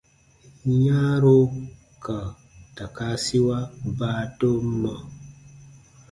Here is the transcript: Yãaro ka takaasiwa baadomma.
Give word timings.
Yãaro 0.83 1.37
ka 2.03 2.17
takaasiwa 2.75 3.57
baadomma. 3.97 4.93